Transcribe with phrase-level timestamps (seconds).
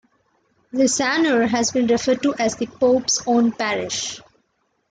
[0.73, 4.19] Liscannor has been referred to as "the Pope's Own Parish".